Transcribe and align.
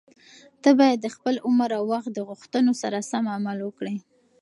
ته 0.61 0.69
باید 0.79 0.97
د 1.01 1.07
خپل 1.15 1.35
عمر 1.47 1.69
او 1.79 1.83
وخت 1.93 2.09
د 2.13 2.19
غوښتنو 2.29 2.71
سره 2.81 3.07
سم 3.11 3.25
عمل 3.35 3.57
وکړې. 3.63 3.95